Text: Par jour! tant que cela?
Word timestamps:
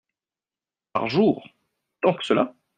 Par 0.93 1.07
jour! 1.09 1.47
tant 2.01 2.15
que 2.15 2.25
cela? 2.25 2.55